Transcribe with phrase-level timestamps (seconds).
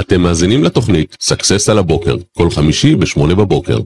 [0.00, 3.78] אתם מאזינים לתוכנית success על הבוקר, כל חמישי בשמונה בבוקר.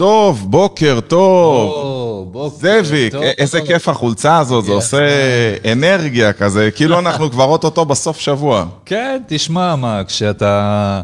[0.00, 1.70] טוב, בוקר טוב.
[1.70, 3.22] או, בוקר זאביק, טוב.
[3.22, 4.72] איזה כיף החולצה הזאת, זה.
[4.72, 4.98] עושה
[5.72, 8.66] אנרגיה כזה, כאילו אנחנו כבר אוטוטו בסוף שבוע.
[8.84, 11.00] כן, תשמע, מה, כשאתה...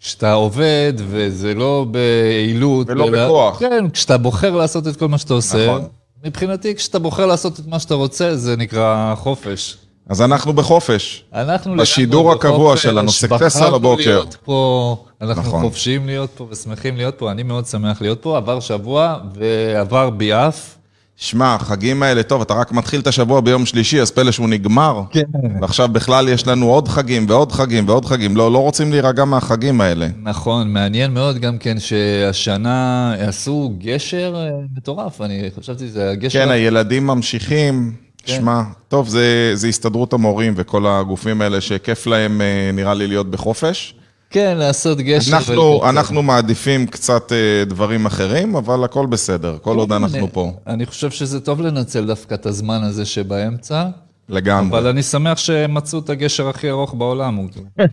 [0.00, 2.86] כשאתה עובד וזה לא ביעילות...
[2.90, 3.58] ולא אלא- בכוח.
[3.58, 5.84] כן, כשאתה בוחר לעשות את כל מה שאתה עושה, נכון.
[6.24, 9.76] מבחינתי, כשאתה בוחר לעשות את מה שאתה רוצה, זה נקרא חופש.
[10.08, 11.24] אז אנחנו בחופש.
[11.34, 14.04] אנחנו בשידור הקבוע שלנו, סקסס על הבוקר.
[14.04, 15.62] להיות פה, אנחנו נכון.
[15.62, 20.76] חופשיים להיות פה ושמחים להיות פה, אני מאוד שמח להיות פה, עבר שבוע ועבר ביעף.
[21.16, 25.02] שמע, החגים האלה, טוב, אתה רק מתחיל את השבוע ביום שלישי, אז פלא שהוא נגמר.
[25.10, 25.22] כן.
[25.60, 28.36] ועכשיו בכלל יש לנו עוד חגים ועוד חגים ועוד חגים.
[28.36, 30.08] לא, לא רוצים להירגע מהחגים האלה.
[30.22, 36.44] נכון, מעניין מאוד גם כן שהשנה עשו גשר אה, מטורף, אני חשבתי שזה הגשר...
[36.44, 38.03] כן, הילדים ממשיכים.
[38.26, 38.36] כן.
[38.36, 43.30] שמע, טוב, זה, זה הסתדרות המורים וכל הגופים האלה שכיף להם, אה, נראה לי, להיות
[43.30, 43.94] בחופש.
[44.30, 45.36] כן, לעשות גשר.
[45.36, 45.88] אנחנו.
[45.88, 50.86] אנחנו מעדיפים קצת אה, דברים אחרים, אבל הכל בסדר, כל עוד אנחנו אני- פה, אני
[50.86, 53.84] חושב שזה טוב לנצל דווקא את הזמן הזה שבאמצע,
[54.28, 54.78] לגמרי.
[54.78, 57.38] אבל אני שמח שמצאו את הגשר הכי ארוך בעולם.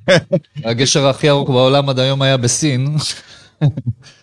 [0.66, 2.96] הגשר הכי ארוך בעולם עד היום היה בסין.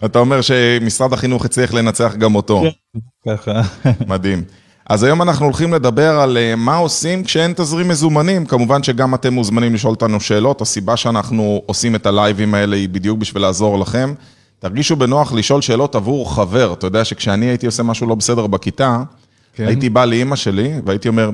[0.05, 2.63] אתה אומר שמשרד החינוך הצליח לנצח גם אותו,
[3.29, 3.61] ככה.
[4.07, 4.45] מדהים.
[4.89, 8.47] אז היום אנחנו הולכים לדבר על אה, מה עושים כשאין תזרים מזומנים.
[8.47, 13.19] כמובן שגם אתם מוזמנים לשאול אותנו שאלות, הסיבה שאנחנו עושים את הלייבים האלה היא בדיוק
[13.19, 14.15] בשביל לעזור לכם.
[14.59, 16.73] תרגישו בנוח לשאול שאלות עבור חבר.
[16.73, 19.03] אתה יודע שכשאני הייתי עושה משהו לא בסדר בכיתה,
[19.55, 19.67] כן.
[19.67, 21.31] הייתי בא לאימא שלי והייתי אומר,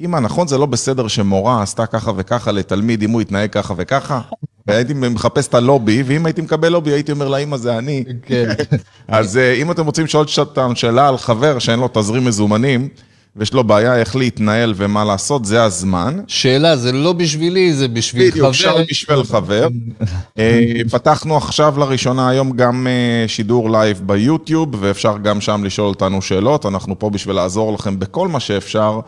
[0.00, 4.20] אמא, נכון זה לא בסדר שמורה עשתה ככה וככה לתלמיד אם הוא יתנהג ככה וככה?
[4.68, 8.04] והייתי מחפש את הלובי, ואם הייתי מקבל לובי הייתי אומר לאמא זה אני.
[8.22, 8.48] כן.
[9.08, 12.88] אז אה, אם אתם רוצים לשאול אותנו שאלה על חבר שאין לו תזרים מזומנים,
[13.36, 16.20] ויש לו בעיה איך להתנהל ומה לעשות, זה הזמן.
[16.26, 18.84] שאלה, זה לא בשבילי, זה בשביל בדיוק, אפשר חבר.
[18.90, 19.68] בשביל חבר.
[20.38, 26.22] אה, פתחנו עכשיו לראשונה היום גם אה, שידור live ביוטיוב, ואפשר גם שם לשאול אותנו
[26.22, 26.66] שאלות.
[26.66, 29.00] אנחנו פה בשביל לעזור לכם בכל מה שאפשר,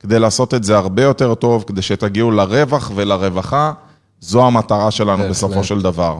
[0.00, 3.72] כדי לעשות את זה הרבה יותר טוב, כדי שתגיעו לרווח ולרווחה.
[4.20, 5.30] זו המטרה שלנו בהחלט.
[5.30, 6.18] בסופו של דבר.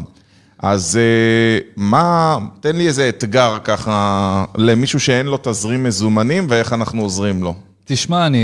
[0.59, 7.03] אז אה, מה, תן לי איזה אתגר ככה למישהו שאין לו תזרים מזומנים ואיך אנחנו
[7.03, 7.55] עוזרים לו.
[7.85, 8.39] תשמע, אני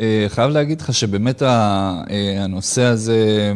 [0.00, 2.02] אה, חייב להגיד לך שבאמת אה,
[2.38, 3.52] הנושא הזה,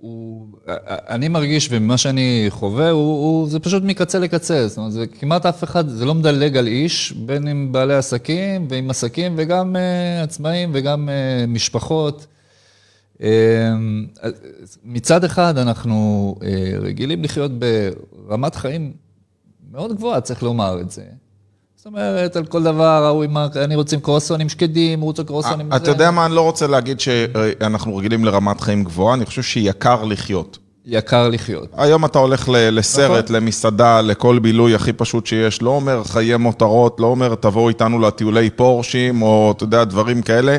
[0.00, 0.46] הוא,
[0.86, 4.68] אני מרגיש, וממה שאני חווה, הוא, הוא, זה פשוט מקצה לקצה.
[4.68, 8.66] זאת אומרת, זה כמעט אף אחד, זה לא מדלג על איש, בין אם בעלי עסקים,
[8.68, 9.76] ועם עסקים, וגם
[10.22, 11.08] עצמאים, וגם
[11.48, 12.26] משפחות.
[13.22, 13.72] אה,
[14.84, 17.50] מצד אחד, אנחנו אה, רגילים לחיות
[18.28, 18.92] ברמת חיים
[19.72, 21.02] מאוד גבוהה, צריך לומר את זה.
[21.76, 23.46] זאת אומרת, על כל דבר, ההוא עם ה...
[23.64, 25.72] אני רוצה עם קרואסונים שקדים, הוא רוצה קרואסונים...
[25.72, 30.04] אתה יודע מה, אני לא רוצה להגיד שאנחנו רגילים לרמת חיים גבוהה, אני חושב שיקר
[30.04, 30.58] לחיות.
[30.86, 31.68] יקר לחיות.
[31.76, 33.36] היום אתה הולך לסרט, נכון.
[33.36, 38.50] למסעדה, לכל בילוי הכי פשוט שיש, לא אומר חיי מותרות, לא אומר תבואו איתנו לטיולי
[38.50, 40.58] פורשים, או אתה יודע, דברים כאלה.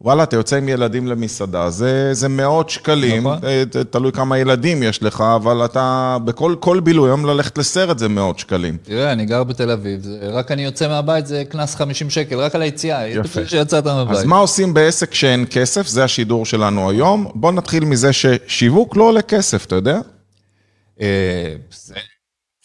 [0.00, 3.38] וואלה, אתה יוצא עם ילדים למסעדה, זה, זה מאות שקלים, נכון.
[3.44, 8.08] אה, תלוי כמה ילדים יש לך, אבל אתה, בכל כל בילוי, היום ללכת לסרט זה
[8.08, 8.76] מאות שקלים.
[8.82, 12.54] תראה, אני גר בתל אביב, זה- רק אני יוצא מהבית, זה קנס 50 שקל, רק
[12.54, 13.08] על היציאה.
[13.08, 13.46] יפה.
[13.46, 14.16] שיצאת מהבית.
[14.16, 15.86] אז מה עושים בעסק שאין כסף?
[15.86, 17.30] זה השידור שלנו היום.
[17.34, 19.98] בואו נתחיל מזה ששיווק לא עולה כסף, אתה יודע?
[21.00, 21.54] אה,
[21.86, 21.94] זה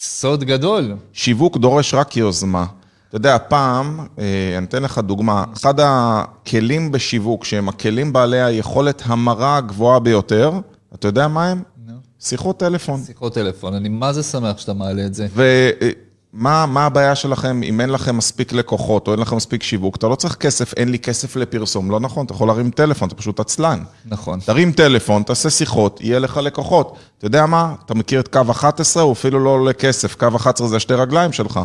[0.00, 0.94] סוד גדול.
[1.12, 2.64] שיווק דורש רק יוזמה.
[3.12, 9.02] אתה יודע, פעם, אה, אני אתן לך דוגמה, אחד הכלים בשיווק, שהם הכלים בעלי היכולת
[9.06, 10.52] המרה הגבוהה ביותר,
[10.94, 11.62] אתה יודע מה הם?
[11.86, 11.92] נו.
[12.20, 13.02] שיחות טלפון.
[13.06, 15.26] שיחות טלפון, אני מה זה שמח שאתה מעלה את זה.
[15.34, 19.96] ומה מה הבעיה שלכם אם אין לכם מספיק לקוחות או אין לכם מספיק שיווק?
[19.96, 21.90] אתה לא צריך כסף, אין לי כסף לפרסום.
[21.90, 23.82] לא נכון, אתה יכול להרים טלפון, אתה פשוט עצלן.
[24.06, 24.40] נכון.
[24.40, 26.96] תרים טלפון, תעשה שיחות, יהיה לך לקוחות.
[27.18, 27.74] אתה יודע מה?
[27.86, 30.14] אתה מכיר את קו 11, הוא אפילו לא עולה כסף.
[30.14, 31.60] קו 11 זה השתי רגליים שלך.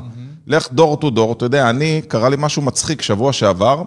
[0.48, 3.84] לך דור טו דור, אתה יודע, אני, קרה לי משהו מצחיק שבוע שעבר.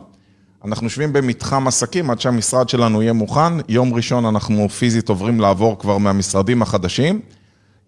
[0.65, 3.53] אנחנו יושבים במתחם עסקים עד שהמשרד שלנו יהיה מוכן.
[3.69, 7.21] יום ראשון אנחנו פיזית עוברים לעבור כבר מהמשרדים החדשים.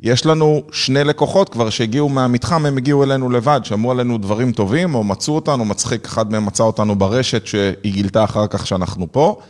[0.00, 4.94] יש לנו שני לקוחות כבר שהגיעו מהמתחם, הם הגיעו אלינו לבד, שמעו עלינו דברים טובים,
[4.94, 9.40] או מצאו אותנו, מצחיק, אחד מהם מצא אותנו ברשת, שהיא גילתה אחר כך שאנחנו פה.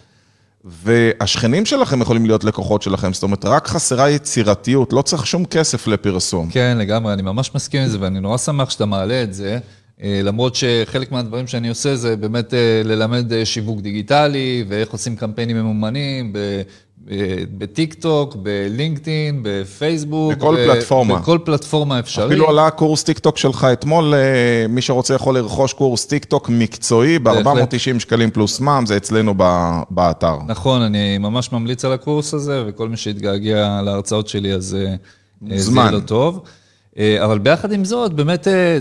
[0.64, 5.86] והשכנים שלכם יכולים להיות לקוחות שלכם, זאת אומרת, רק חסרה יצירתיות, לא צריך שום כסף
[5.86, 6.50] לפרסום.
[6.50, 9.58] כן, לגמרי, אני ממש מסכים עם זה, ואני נורא שמח שאתה מעלה את זה.
[10.02, 15.16] אה, למרות שחלק מהדברים שאני עושה זה באמת אה, ללמד אה, שיווק דיגיטלי ואיך עושים
[15.16, 16.32] קמפיינים ממומנים
[17.58, 20.32] בטיק טוק, בלינקדאין, בפייסבוק.
[20.32, 21.18] בכל ב- פלטפורמה.
[21.18, 22.26] בכל פלטפורמה אפשרית.
[22.26, 26.48] אפילו עלה קורס טיק טוק שלך אתמול, אה, מי שרוצה יכול לרכוש קורס טיק טוק
[26.48, 29.34] מקצועי ב-490 שקלים פלוס מע"מ, זה אצלנו
[29.90, 30.36] באתר.
[30.46, 35.80] נכון, אני ממש ממליץ על הקורס הזה, וכל מי שהתגעגע להרצאות שלי, אז אה, זה
[35.90, 36.40] לו טוב.
[36.98, 38.78] אה, אבל ביחד עם זאת, באמת אה,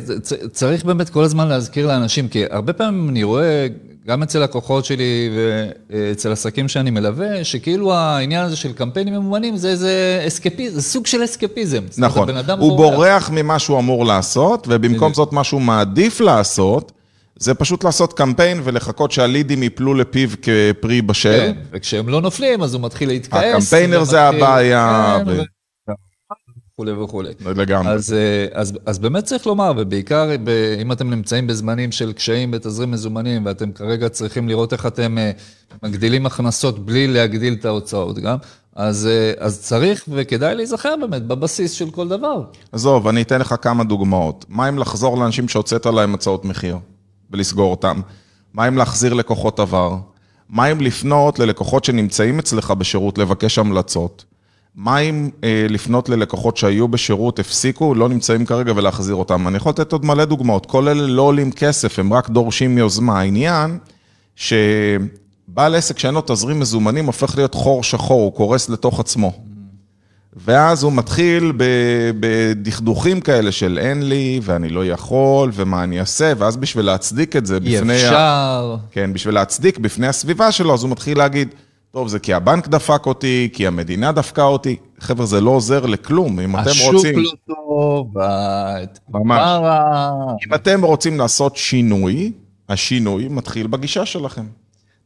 [0.52, 3.68] צריך באמת כל הזמן להזכיר לאנשים, כי הרבה פעמים אני רואה,
[4.08, 5.30] גם אצל לקוחות שלי
[5.90, 11.06] ואצל עסקים שאני מלווה, שכאילו העניין הזה של קמפיינים ממומנים זה איזה אסקפיזם, זה סוג
[11.08, 11.84] של אסקפיזם.
[11.98, 16.92] נכון, הוא בורח ממה שהוא אמור לעשות, ובמקום זאת מה שהוא מעדיף לעשות,
[17.36, 21.32] זה פשוט לעשות קמפיין ולחכות שהלידים יפלו לפיו כפרי בשל.
[21.38, 23.44] כן, וכשהם לא נופלים, אז הוא מתחיל להתכעס.
[23.44, 25.61] הקמפיינר זה ומתחיל- הבעיה, כן, ו- ו-
[26.90, 27.30] וכולי וכולי.
[27.56, 27.92] לגמרי.
[27.92, 30.50] אז, אה, אז, אז באמת צריך לומר, ובעיקר ב,
[30.82, 35.32] אם אתם נמצאים בזמנים של קשיים בתזרים מזומנים, ואתם כרגע צריכים לראות איך אתם אה,
[35.84, 38.38] מגדילים הכנסות בלי להגדיל את ההוצאות גם,
[38.76, 42.42] אז, אה, אז צריך וכדאי להיזכר באמת בבסיס של כל דבר.
[42.72, 44.46] עזוב, אני אתן לך כמה דוגמאות.
[44.50, 46.78] מה אם לחזור לאנשים שהוצאת להם הצעות מחיר
[47.32, 48.02] ולסגור אותם?
[48.54, 49.98] מה אם להחזיר לקוחות עבר?
[50.50, 54.26] מה אם לפנות ללקוחות שנמצאים אצלך בשירות לבקש המלצות?
[54.76, 59.48] מה אם אה, לפנות ללקוחות שהיו בשירות, הפסיקו, לא נמצאים כרגע ולהחזיר אותם?
[59.48, 60.66] אני יכול לתת עוד מלא דוגמאות.
[60.66, 63.20] כל אלה לא עולים כסף, הם רק דורשים יוזמה.
[63.20, 63.78] העניין
[64.36, 69.34] שבעל עסק שאין לו תזרים מזומנים הופך להיות חור שחור, הוא קורס לתוך עצמו.
[70.36, 71.54] ואז הוא מתחיל
[72.20, 77.46] בדכדוכים כאלה של אין לי, ואני לא יכול, ומה אני אעשה, ואז בשביל להצדיק את
[77.46, 77.94] זה אי בפני...
[77.94, 81.48] ה- אפשר, כן, בשביל להצדיק בפני הסביבה שלו, אז הוא מתחיל להגיד,
[81.92, 84.76] טוב, זה כי הבנק דפק אותי, כי המדינה דפקה אותי.
[85.00, 86.40] חבר'ה, זה לא עוזר לכלום.
[86.40, 87.20] אם אתם השוק רוצים...
[87.20, 88.14] לא טוב,
[89.10, 89.42] ממש.
[90.48, 92.32] אם אתם רוצים לעשות שינוי,
[92.70, 94.46] השינוי מתחיל בגישה שלכם.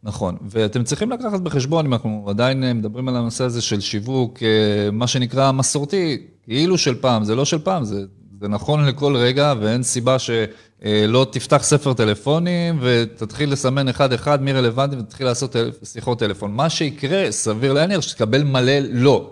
[0.03, 4.43] נכון, ואתם צריכים לקחת בחשבון, אם אנחנו עדיין אה, מדברים על הנושא הזה של שיווק,
[4.43, 8.05] אה, מה שנקרא מסורתי, כאילו של פעם, זה לא של פעם, זה,
[8.45, 14.95] זה נכון לכל רגע, ואין סיבה שלא תפתח ספר טלפונים ותתחיל לסמן אחד-אחד מי רלוונטי
[14.95, 16.51] ותתחיל לעשות שיחות טלפון.
[16.51, 19.29] מה שיקרה, סביר להניח, שתקבל מלא לא.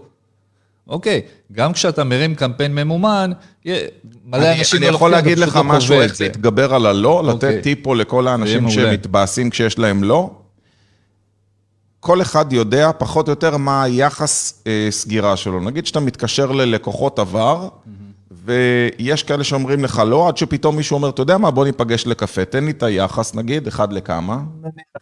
[0.87, 1.21] אוקיי,
[1.51, 3.31] גם כשאתה מרים קמפיין ממומן,
[3.65, 3.71] מלא
[4.33, 6.21] אני, אנשים אני לא יכול להגיד לך לא משהו, איך.
[6.21, 7.61] להתגבר על הלא, לתת אוקיי.
[7.61, 8.69] טיפ פה לכל האנשים.
[8.69, 10.29] שמתבאסים כשיש להם לא.
[11.99, 15.59] כל אחד יודע פחות או יותר מה היחס אה, סגירה שלו.
[15.59, 17.67] נגיד שאתה מתקשר ללקוחות עבר,
[18.45, 22.45] ויש כאלה שאומרים לך לא, עד שפתאום מישהו אומר, אתה יודע מה, בוא ניפגש לקפה,
[22.45, 24.37] תן לי את היחס, נגיד, אחד לכמה.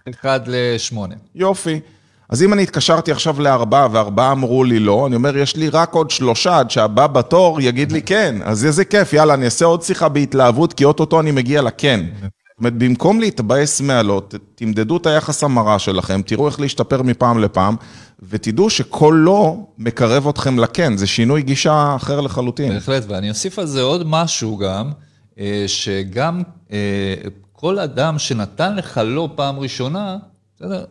[0.10, 1.16] אחד לשמונה.
[1.36, 1.80] יופי.
[2.30, 5.94] אז אם אני התקשרתי עכשיו לארבעה, וארבעה אמרו לי לא, אני אומר, יש לי רק
[5.94, 8.36] עוד שלושה עד שהבא בתור יגיד לי כן.
[8.44, 12.06] אז איזה כיף, יאללה, אני אעשה עוד שיחה בהתלהבות, כי אוטוטו אני מגיע לכן.
[12.62, 14.22] אומרת, במקום להתבאס מהלא,
[14.56, 17.76] תמדדו את היחס המרה שלכם, תראו איך להשתפר מפעם לפעם,
[18.30, 22.74] ותדעו שכל לא מקרב אתכם לכן, זה שינוי גישה אחר לחלוטין.
[22.74, 24.92] בהחלט, ואני אוסיף על זה עוד משהו גם,
[25.40, 26.42] אה, שגם
[26.72, 26.78] אה,
[27.52, 30.18] כל אדם שנתן לך לא פעם ראשונה,
[30.56, 30.84] בסדר?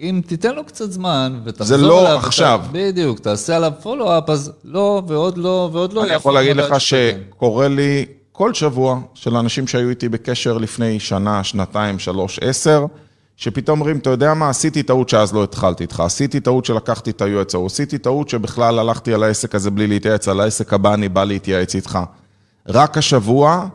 [0.00, 2.60] אם תיתן לו קצת זמן ותחזור זה לא עכשיו.
[2.62, 6.04] אתה, בדיוק, תעשה עליו פולו-אפ, אז לא, ועוד לא, ועוד לא.
[6.04, 6.80] אני יכול להגיד לך.
[6.80, 8.06] שקורה לי
[8.38, 12.86] כל שבוע של אנשים שהיו איתי בקשר לפני שנה, שנתיים, שלוש, עשר,
[13.36, 17.22] שפתאום אומרים, אתה יודע מה, עשיתי טעות שאז לא התחלתי איתך, עשיתי טעות שלקחתי את
[17.22, 21.08] היועץ ההוא, עשיתי טעות שבכלל הלכתי על העסק הזה בלי להתייעץ, על העסק הבא אני
[21.08, 21.98] בא להתייעץ איתך.
[22.68, 23.66] רק השבוע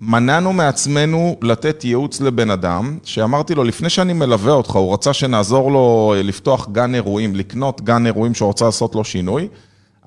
[0.00, 5.72] מנענו מעצמנו לתת ייעוץ לבן אדם, שאמרתי לו, לפני שאני מלווה אותך, הוא רצה שנעזור
[5.72, 9.48] לו אה, לפתוח גן אירועים, לקנות גן אירועים שהוא רוצה לעשות לו שינוי.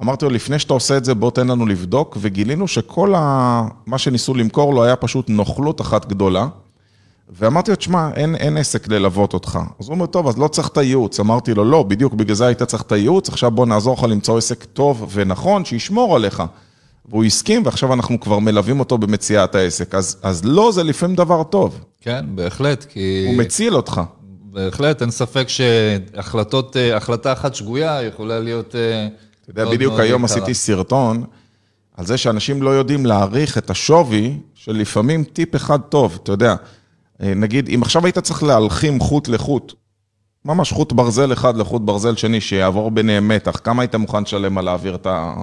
[0.02, 3.64] אמרתי לו, לפני שאתה עושה את זה, בוא תן לנו לבדוק, וגילינו שכל ה...
[3.86, 6.48] מה שניסו למכור לו היה פשוט נוכלות אחת גדולה.
[7.30, 9.60] ואמרתי לו, תשמע, אין, אין עסק ללוות אותך.
[9.80, 11.20] אז הוא אומר, טוב, אז לא צריך את הייעוץ.
[11.20, 14.38] אמרתי לו, לא, בדיוק בגלל זה היית צריך את הייעוץ, עכשיו בוא נעזור לך למצוא
[14.38, 16.44] עסק טוב ונכון, שישמור עליך.
[17.10, 19.96] והוא הסכים, ועכשיו אנחנו כבר מלווים אותו במציאת העסק.
[19.96, 21.80] אז, אז לא, זה לפעמים דבר טוב.
[22.02, 23.26] כן, בהחלט, כי...
[23.28, 24.02] הוא מציל אותך.
[24.44, 28.76] בהחלט, אין ספק שהחלטות, אה, החלטה אחת שגויה יכולה להיות...
[29.52, 31.24] אתה יודע, בדיוק היום עשיתי סרטון
[31.98, 36.56] על זה שאנשים לא יודעים להעריך את השווי של לפעמים טיפ אחד טוב, אתה יודע.
[37.22, 39.74] אה, נגיד, אם עכשיו היית צריך להלחים חוט לחוט,
[40.46, 44.66] ממש חוט ברזל אחד לחוט ברזל שני, שיעבור ביניהם מתח, כמה היית מוכן לשלם על
[44.66, 45.34] להעביר את ה...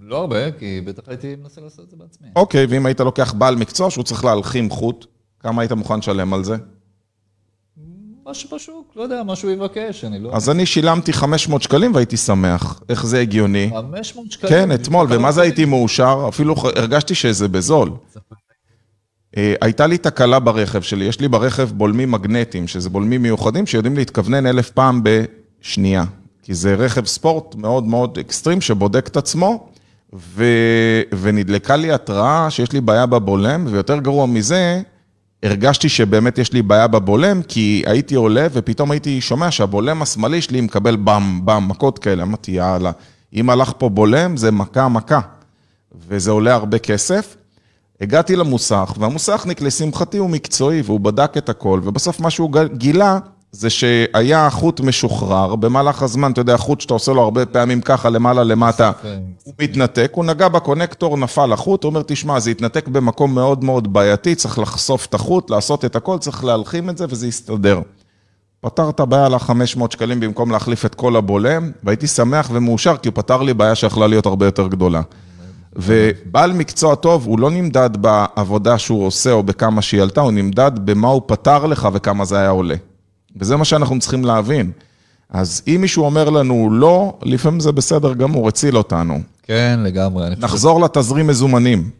[0.00, 2.28] לא הרבה, כי בטח הייתי מנסה לעשות את זה בעצמי.
[2.36, 5.06] אוקיי, ואם היית לוקח בעל מקצוע שהוא צריך להלחים חוט,
[5.40, 6.56] כמה היית מוכן לשלם על זה?
[8.32, 10.30] מה שבשוק, לא יודע, מה שהוא יבקש, אני לא...
[10.32, 12.80] אז אני שילמתי 500 שקלים והייתי שמח.
[12.88, 13.70] איך זה הגיוני?
[13.92, 14.52] 500 שקלים.
[14.52, 16.26] כן, אתמול, ומה זה הייתי מאושר?
[16.28, 17.90] אפילו הרגשתי שזה בזול.
[19.36, 23.96] אה, הייתה לי תקלה ברכב שלי, יש לי ברכב בולמים מגנטיים, שזה בולמים מיוחדים שיודעים
[23.96, 26.04] להתכוונן אלף פעם בשנייה.
[26.42, 29.68] כי זה רכב ספורט מאוד מאוד אקסטרים שבודק את עצמו,
[30.14, 30.44] ו...
[31.20, 34.82] ונדלקה לי התראה שיש לי בעיה בבולם, ויותר גרוע מזה,
[35.42, 40.60] הרגשתי שבאמת יש לי בעיה בבולם, כי הייתי עולה ופתאום הייתי שומע שהבולם השמאלי שלי
[40.60, 42.22] מקבל באם, באם, מכות כאלה.
[42.22, 42.90] אמרתי, יאללה,
[43.34, 45.20] אם הלך פה בולם, זה מכה, מכה.
[46.08, 47.36] וזה עולה הרבה כסף.
[48.00, 53.18] הגעתי למוסך, והמוסכניק לשמחתי הוא מקצועי, והוא בדק את הכל, ובסוף מה שהוא גילה,
[53.52, 58.10] זה שהיה חוט משוחרר, במהלך הזמן, אתה יודע, חוט שאתה עושה לו הרבה פעמים ככה,
[58.10, 58.90] למעלה, למטה,
[59.44, 63.92] הוא מתנתק, הוא נגע בקונקטור, נפל החוט, הוא אומר, תשמע, זה התנתק במקום מאוד מאוד
[63.92, 67.80] בעייתי, צריך לחשוף את החוט, לעשות את הכל, צריך להלחים את זה, וזה יסתדר.
[68.60, 73.08] פתר את הבעיה על ה-500 שקלים במקום להחליף את כל הבולם, והייתי שמח ומאושר, כי
[73.08, 75.00] הוא פתר לי בעיה שיכולה להיות הרבה יותר גדולה.
[75.76, 80.72] ובעל מקצוע טוב, הוא לא נמדד בעבודה שהוא עושה או בכמה שהיא עלתה, הוא נמדד
[80.84, 82.74] במה הוא פתר לך וכמה זה היה עולה.
[83.36, 84.72] וזה מה שאנחנו צריכים להבין.
[85.30, 89.20] אז אם מישהו אומר לנו לא, לפעמים זה בסדר גמור, הציל אותנו.
[89.42, 90.30] כן, לגמרי.
[90.38, 90.84] נחזור חושב...
[90.84, 91.90] לתזרים מזומנים.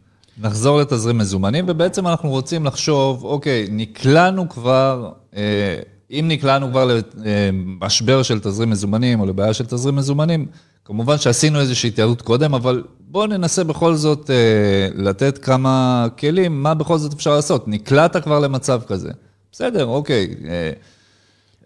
[0.40, 5.76] נחזור לתזרים מזומנים, ובעצם אנחנו רוצים לחשוב, אוקיי, נקלענו כבר, אה,
[6.10, 10.46] אם נקלענו כבר למשבר של תזרים מזומנים או לבעיה של תזרים מזומנים,
[10.84, 16.74] כמובן שעשינו איזושהי התייעלות קודם, אבל בואו ננסה בכל זאת אה, לתת כמה כלים, מה
[16.74, 17.68] בכל זאת אפשר לעשות.
[17.68, 19.10] נקלעת כבר למצב כזה.
[19.52, 20.34] בסדר, אוקיי.
[20.48, 20.70] אה,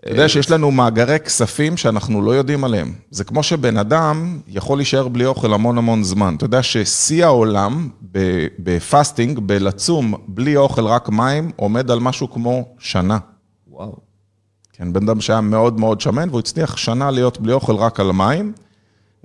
[0.06, 2.92] אתה יודע שיש לנו מאגרי כספים שאנחנו לא יודעים עליהם.
[3.10, 6.34] זה כמו שבן אדם יכול להישאר בלי אוכל המון המון זמן.
[6.36, 7.88] אתה יודע ששיא העולם
[8.58, 13.18] ב fasting, בלצום בלי אוכל, רק מים, עומד על משהו כמו שנה.
[13.68, 13.96] וואו.
[14.72, 18.12] כן, בן אדם שהיה מאוד מאוד שמן, והוא הצליח שנה להיות בלי אוכל רק על
[18.12, 18.52] מים.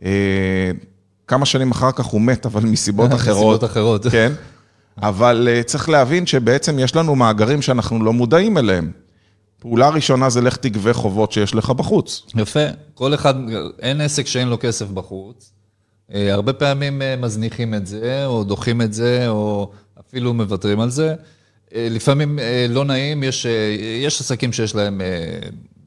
[0.04, 0.72] אה,
[1.28, 3.38] כמה שנים אחר כך הוא מת, אבל מסיבות אחרות.
[3.38, 4.08] מסיבות אחרות.
[4.08, 4.32] כן.
[5.02, 8.92] אבל אה, צריך להבין שבעצם יש לנו מאגרים שאנחנו לא מודעים אליהם.
[9.62, 12.26] פעולה ראשונה זה לך תגבה חובות שיש לך בחוץ.
[12.36, 12.66] יפה.
[12.94, 13.34] כל אחד,
[13.80, 15.52] אין עסק שאין לו כסף בחוץ.
[16.14, 20.90] אה, הרבה פעמים אה, מזניחים את זה, או דוחים את זה, או אפילו מוותרים על
[20.90, 21.16] זה.
[21.76, 22.40] אה, לפעמים
[22.70, 23.46] לא נעים, יש,
[24.04, 25.02] יש עסקים שיש להם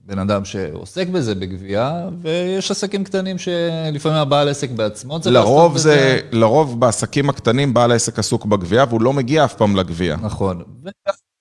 [0.07, 5.83] בן אדם שעוסק בזה בגבייה, ויש עסקים קטנים שלפעמים הבעל עסק בעצמו צריך לעסוק בזה.
[5.83, 10.17] זה, לרוב בעסקים הקטנים בעל העסק עסוק בגבייה, והוא לא מגיע אף פעם לגבייה.
[10.23, 10.63] נכון.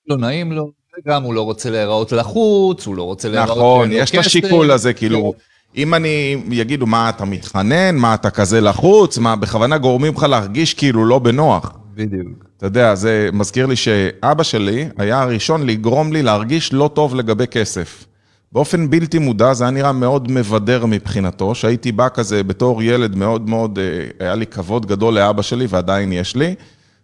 [0.08, 3.58] ולא נעים לו, וגם הוא לא רוצה להיראות לחוץ, הוא לא רוצה להיראות...
[3.58, 5.34] נכון, יש את השיקול הזה, כאילו,
[5.76, 7.96] אם אני, יגידו, מה, אתה מתחנן?
[7.96, 9.18] מה, אתה כזה לחוץ?
[9.18, 11.72] מה, בכוונה גורמים לך להרגיש כאילו לא בנוח.
[11.96, 12.46] בדיוק.
[12.58, 17.48] אתה יודע, זה מזכיר לי שאבא שלי היה הראשון לגרום לי להרגיש לא טוב לגבי
[17.48, 18.06] כסף.
[18.52, 23.50] באופן בלתי מודע, זה היה נראה מאוד מבדר מבחינתו, שהייתי בא כזה בתור ילד מאוד
[23.50, 26.56] מאוד, אה, היה לי כבוד גדול לאבא שלי ועדיין יש לי.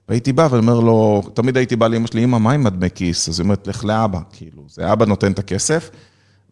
[0.09, 3.29] והייתי בא ואומר לו, תמיד הייתי בא לאמא שלי, אמא, מה עם הדמי כיס?
[3.29, 5.89] אז היא אומרת, לך לאבא, כאילו, זה אבא נותן את הכסף.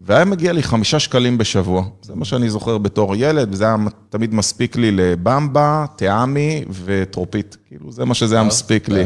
[0.01, 1.85] והיה מגיע לי חמישה שקלים בשבוע.
[2.01, 3.75] זה מה שאני זוכר בתור ילד, וזה היה
[4.09, 7.57] תמיד מספיק לי לבמבה, טעמי וטרופית.
[7.67, 9.05] כאילו, זה מה שזה היה מספיק לי.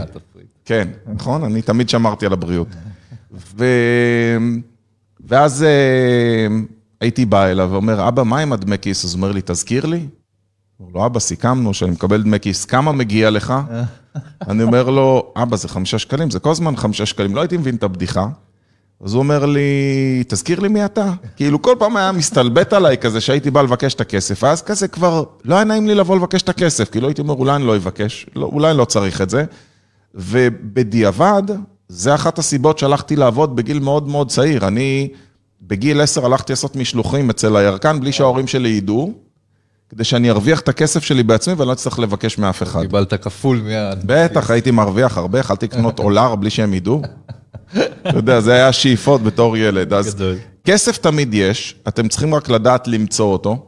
[0.66, 1.44] כן, נכון?
[1.44, 2.68] אני תמיד שמרתי על הבריאות.
[3.58, 3.66] ו...
[5.28, 6.48] ואז אה,
[7.02, 9.06] הייתי בא אליו ואומר, אבא, מה עם הדמי כיס?
[9.06, 10.08] אז הוא אומר לי, תזכיר לי.
[10.82, 13.54] אומר לו, אבא, סיכמנו שאני מקבל דמי כיס, כמה מגיע לך?
[14.50, 17.76] אני אומר לו, אבא, זה חמישה שקלים, זה כל הזמן חמישה שקלים, לא הייתי מבין
[17.76, 18.28] את הבדיחה.
[19.04, 21.12] אז הוא אומר לי, תזכיר לי מי אתה.
[21.36, 25.24] כאילו, כל פעם היה מסתלבט עליי כזה שהייתי בא לבקש את הכסף, ואז כזה כבר
[25.46, 28.26] לא היה נעים לי לבוא לבקש את הכסף, כאילו הייתי אומר, אולי אני לא אבקש,
[28.36, 29.46] לא, אולי אני לא צריך את זה.
[30.16, 31.44] ובדיעבד,
[31.88, 34.68] זה אחת הסיבות שהלכתי לעבוד בגיל מאוד מאוד צעיר.
[34.68, 35.10] אני
[35.62, 39.14] בגיל עשר הלכתי לעשות משלוחים אצל הירקן בלי שההורים שלי ידעו.
[39.92, 42.82] כדי שאני ארוויח את הכסף שלי בעצמי ואני לא אצטרך לבקש מאף אחד.
[42.82, 44.00] קיבלת כפול מיד.
[44.06, 47.02] בטח, הייתי מרוויח הרבה, יכלתי לקנות אולר בלי שהם ידעו.
[47.74, 49.94] אתה יודע, זה היה שאיפות בתור ילד.
[49.94, 50.24] אז
[50.64, 53.66] כסף תמיד יש, אתם צריכים רק לדעת למצוא אותו.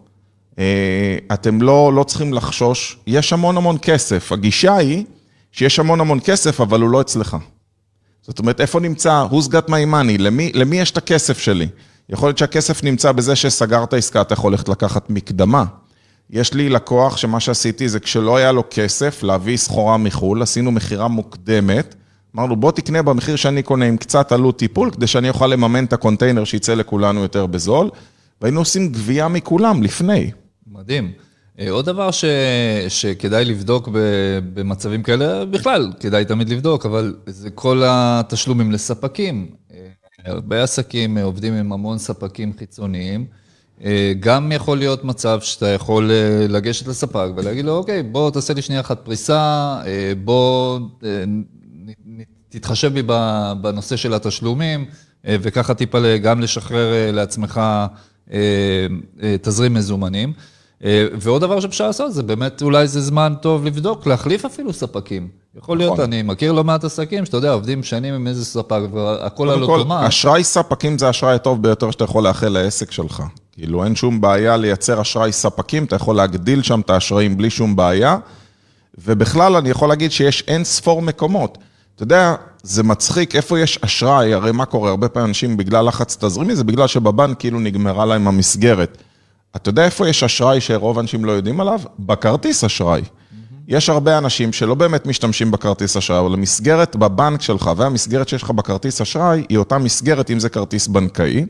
[0.59, 4.31] אה, אתם לא, לא צריכים לחשוש, יש המון המון כסף.
[4.31, 5.05] הגישה היא
[5.51, 7.37] שיש המון המון כסף, אבל הוא לא אצלך.
[8.21, 11.67] זאת אומרת, איפה נמצא, who's got my money, למי, למי יש את הכסף שלי?
[12.09, 15.65] יכול להיות שהכסף נמצא בזה שסגרת עסקה, אתה יכול ללכת לקחת מקדמה.
[16.29, 21.07] יש לי לקוח שמה שעשיתי זה כשלא היה לו כסף להביא סחורה מחו"ל, עשינו מכירה
[21.07, 21.95] מוקדמת,
[22.35, 25.93] אמרנו בוא תקנה במחיר שאני קונה עם קצת עלות טיפול, כדי שאני אוכל לממן את
[25.93, 27.89] הקונטיינר שיצא לכולנו יותר בזול,
[28.41, 30.31] והיינו עושים גבייה מכולם לפני.
[30.67, 31.11] מדהים.
[31.59, 32.25] אה, עוד דבר ש...
[32.87, 33.89] שכדאי לבדוק
[34.53, 39.47] במצבים כאלה, בכלל, כדאי תמיד לבדוק, אבל זה כל התשלומים לספקים.
[39.73, 39.87] אה,
[40.25, 43.25] הרבה עסקים אה, עובדים עם המון ספקים חיצוניים.
[43.83, 48.53] אה, גם יכול להיות מצב שאתה יכול אה, לגשת לספק ולהגיד לו, אוקיי, בוא תעשה
[48.53, 49.77] לי שנייה אחת פריסה,
[50.23, 50.79] בוא
[52.49, 53.01] תתחשב בי
[53.61, 54.85] בנושא של התשלומים,
[55.25, 57.61] וככה טיפה גם לשחרר לעצמך
[59.41, 60.33] תזרים מזומנים.
[61.19, 65.27] ועוד דבר שאפשר לעשות, זה באמת אולי זה זמן טוב לבדוק, להחליף אפילו ספקים.
[65.57, 66.03] יכול להיות, נכון.
[66.05, 70.07] אני מכיר לא מעט עסקים שאתה יודע, עובדים שנים עם איזה ספק, והכל על אוטומט.
[70.07, 73.23] אשראי ספקים זה האשראי הטוב ביותר שאתה יכול לאחל לעסק שלך.
[73.53, 77.75] כאילו, אין שום בעיה לייצר אשראי ספקים, אתה יכול להגדיל שם את האשראים בלי שום
[77.75, 78.17] בעיה.
[78.97, 81.57] ובכלל, אני יכול להגיד שיש אין ספור מקומות.
[81.95, 84.89] אתה יודע, זה מצחיק, איפה יש אשראי, הרי מה קורה?
[84.89, 88.97] הרבה פעמים אנשים בגלל לחץ תזרימי, זה בגלל שבבנק כאילו נגמרה להם המסגרת.
[89.55, 91.79] אתה יודע איפה יש אשראי שרוב האנשים לא יודעים עליו?
[91.99, 93.01] בכרטיס אשראי.
[93.67, 98.51] יש הרבה אנשים שלא באמת משתמשים בכרטיס אשראי, אבל המסגרת בבנק שלך והמסגרת שיש לך
[98.51, 101.45] בכרטיס אשראי, היא אותה מסגרת אם זה כרטיס בנקאי.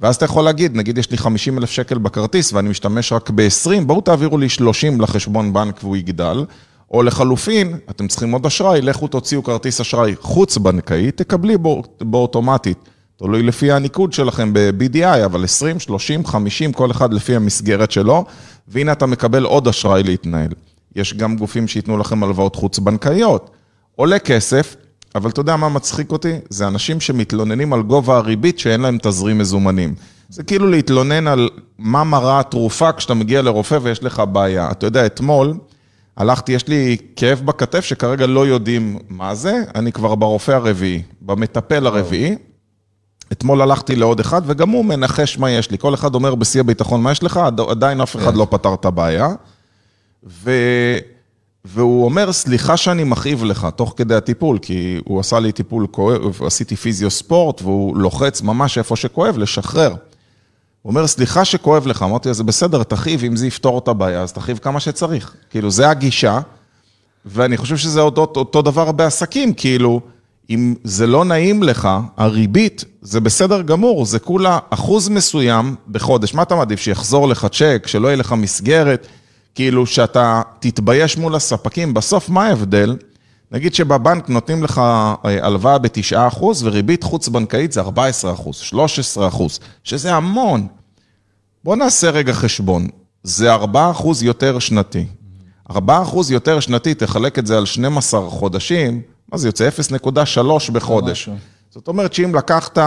[0.00, 3.84] ואז אתה יכול להגיד, נגיד יש לי 50 אלף שקל בכרטיס ואני משתמש רק ב-20,
[3.86, 6.44] בואו תעבירו לי 30 לחשבון בנק והוא יגדל.
[6.90, 12.78] או לחלופין, אתם צריכים עוד אשראי, לכו תוציאו כרטיס אשראי חוץ-בנקאי, תקבלי בו, בו אוטומטית.
[13.16, 18.24] תלוי לפי הניקוד שלכם ב-BDI, אבל 20, 30, 50, כל אחד לפי המסגרת שלו,
[18.68, 20.50] והנה אתה מקבל עוד אשראי להתנהל.
[20.96, 23.50] יש גם גופים שייתנו לכם הלוואות חוץ-בנקאיות.
[23.96, 24.76] עולה כסף,
[25.14, 26.32] אבל אתה יודע מה מצחיק אותי?
[26.48, 29.94] זה אנשים שמתלוננים על גובה הריבית שאין להם תזרים מזומנים.
[30.28, 31.48] זה כאילו להתלונן על
[31.78, 34.70] מה מראה התרופה כשאתה מגיע לרופא ויש לך בעיה.
[34.70, 35.54] אתה יודע, אתמול
[36.16, 41.86] הלכתי, יש לי כאב בכתף שכרגע לא יודעים מה זה, אני כבר ברופא הרביעי, במטפל
[41.86, 42.36] הרביעי.
[43.32, 45.78] אתמול הלכתי לעוד אחד, וגם הוא מנחש מה יש לי.
[45.78, 47.40] כל אחד אומר בשיא הביטחון, מה יש לך?
[47.70, 48.38] עדיין אף אחד כן.
[48.38, 49.28] לא פתר את הבעיה.
[50.24, 50.50] ו...
[51.64, 56.42] והוא אומר, סליחה שאני מכאיב לך, תוך כדי הטיפול, כי הוא עשה לי טיפול כואב,
[56.46, 59.94] עשיתי פיזיו ספורט, והוא לוחץ ממש איפה שכואב, לשחרר.
[60.82, 64.32] הוא אומר, סליחה שכואב לך, אמרתי זה בסדר, תכאיב, אם זה יפתור את הבעיה, אז
[64.32, 65.34] תכאיב כמה שצריך.
[65.50, 66.40] כאילו, זה הגישה,
[67.26, 70.00] ואני חושב שזה אותו, אותו דבר בעסקים, כאילו,
[70.50, 76.34] אם זה לא נעים לך, הריבית, זה בסדר גמור, זה כולה אחוז מסוים בחודש.
[76.34, 79.06] מה אתה מעדיף, שיחזור לך צ'ק, שלא יהיה לך מסגרת?
[79.54, 82.96] כאילו שאתה תתבייש מול הספקים, בסוף מה ההבדל?
[83.52, 87.84] נגיד שבבנק נותנים לך אה, הלוואה ב-9% וריבית חוץ-בנקאית זה 14%,
[88.72, 89.42] 13%,
[89.84, 90.66] שזה המון.
[91.64, 92.88] בוא נעשה רגע חשבון,
[93.22, 93.58] זה 4%
[94.22, 95.06] יותר שנתי.
[95.70, 95.76] 4%
[96.30, 99.68] יותר שנתי, תחלק את זה על 12 חודשים, מה זה יוצא?
[99.68, 101.28] 0.3 בחודש.
[101.70, 102.78] זאת אומרת שאם לקחת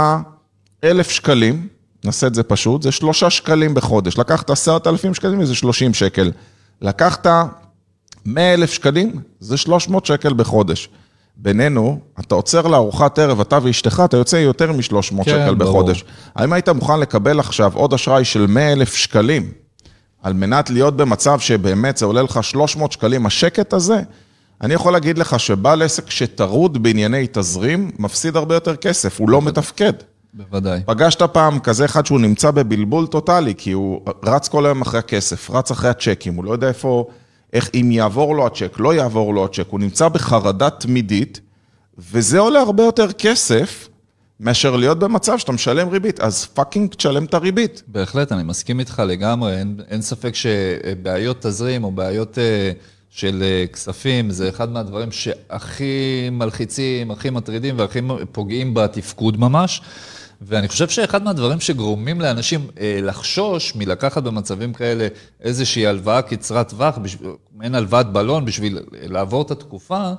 [0.84, 1.68] 1,000 שקלים,
[2.04, 4.18] נעשה את זה פשוט, זה 3 שקלים בחודש.
[4.18, 6.32] לקחת 10,000 שקלים, זה 30 שקל.
[6.84, 7.28] לקחת
[8.26, 10.90] 100 אלף שקלים, זה 300 שקל בחודש.
[11.38, 15.72] בינינו, אתה עוצר לארוחת ערב, אתה ואשתך, אתה יוצא יותר מ-300 כן, שקל ברור.
[15.72, 16.04] בחודש.
[16.36, 19.52] האם היית מוכן לקבל עכשיו עוד אשראי של 100 אלף שקלים,
[20.24, 24.02] על מנת להיות במצב שבאמת זה עולה לך 300 שקלים, השקט הזה?
[24.62, 29.42] אני יכול להגיד לך שבעל עסק שטרוד בענייני תזרים, מפסיד הרבה יותר כסף, הוא לא
[29.42, 29.94] מתפקד.
[30.34, 30.80] בוודאי.
[30.86, 35.50] פגשת פעם כזה אחד שהוא נמצא בבלבול טוטאלי, כי הוא רץ כל היום אחרי הכסף,
[35.50, 37.08] רץ אחרי הצ'קים, הוא לא יודע איפה,
[37.54, 41.40] איך, אם יעבור לו הצ'ק, לא יעבור לו הצ'ק, הוא נמצא בחרדה תמידית,
[41.98, 43.90] וזה עולה הרבה יותר כסף
[44.40, 47.84] מאשר להיות במצב שאתה משלם ריבית, אז fucking תשלם את הריבית.
[47.88, 52.38] בהחלט, אני מסכים איתך לגמרי, אין, אין ספק שבעיות תזרים או בעיות...
[52.38, 52.72] אה,
[53.16, 58.00] של אה, כספים, זה אחד מהדברים שהכי מלחיצים, הכי מטרידים והכי
[58.32, 59.82] פוגעים בתפקוד ממש.
[60.46, 65.08] ואני חושב שאחד מהדברים שגורמים לאנשים אה, לחשוש מלקחת במצבים כאלה
[65.42, 66.98] איזושהי הלוואה קצרת טווח,
[67.56, 70.12] מעין הלוואת בלון בשביל לעבור את התקופה,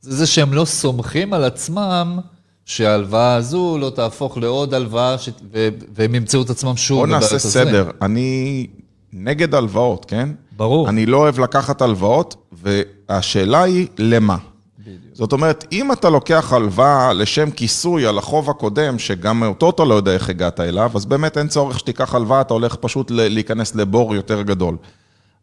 [0.00, 2.18] זה זה שהם לא סומכים על עצמם
[2.64, 5.28] שההלוואה הזו לא תהפוך לעוד הלוואה ש...
[5.52, 5.68] ו...
[5.94, 6.98] והם ימצאו את עצמם שוב.
[6.98, 8.66] בוא נעשה סדר, אני
[9.12, 10.28] נגד הלוואות, כן?
[10.56, 10.88] ברור.
[10.88, 14.36] אני לא אוהב לקחת הלוואות, והשאלה היא למה.
[15.18, 19.94] זאת אומרת, אם אתה לוקח הלוואה לשם כיסוי על החוב הקודם, שגם אותו אתה לא
[19.94, 24.14] יודע איך הגעת אליו, אז באמת אין צורך שתיקח הלוואה, אתה הולך פשוט להיכנס לבור
[24.14, 24.76] יותר גדול.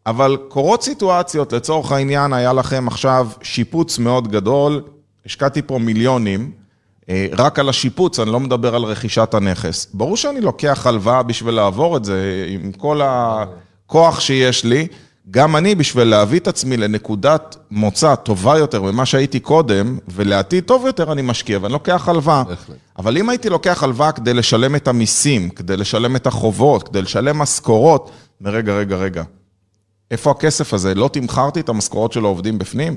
[0.05, 4.81] אבל קורות סיטואציות, לצורך העניין, היה לכם עכשיו שיפוץ מאוד גדול,
[5.25, 6.51] השקעתי פה מיליונים,
[7.09, 9.87] אה, רק על השיפוץ, אני לא מדבר על רכישת הנכס.
[9.93, 14.87] ברור שאני לוקח הלוואה בשביל לעבור את זה, עם כל הכוח שיש לי.
[15.31, 20.85] גם אני, בשביל להביא את עצמי לנקודת מוצא טובה יותר ממה שהייתי קודם, ולעתיד טוב
[20.85, 22.43] יותר, אני משקיע, ואני לוקח הלוואה.
[22.97, 27.37] אבל אם הייתי לוקח הלוואה כדי לשלם את המיסים, כדי לשלם את החובות, כדי לשלם
[27.37, 28.11] משכורות,
[28.45, 29.23] רגע, רגע, רגע,
[30.11, 30.95] איפה הכסף הזה?
[30.95, 32.95] לא תמכרתי את המשכורות של העובדים בפנים?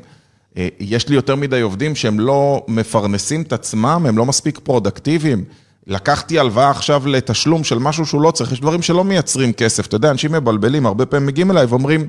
[0.57, 5.45] אה, יש לי יותר מדי עובדים שהם לא מפרנסים את עצמם, הם לא מספיק פרודקטיביים.
[5.88, 9.87] לקחתי הלוואה עכשיו לתשלום של משהו שהוא לא צריך, יש דברים שלא מייצרים כסף.
[9.87, 12.07] אתה יודע, אנשים מבלבלים, הרבה פעמים מגיעים אליי ואומרים,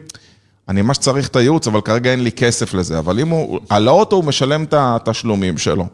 [0.70, 3.00] אני ממש צריך את הייעוץ, אבל כרגע אין לי כסף לזה.
[3.00, 5.86] אבל אם הוא, על האוטו הוא משלם את התשלומים שלו.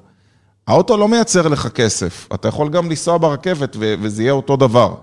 [0.67, 4.95] האוטו לא מייצר לך כסף, אתה יכול גם לנסוע ברכבת ו- וזה יהיה אותו דבר.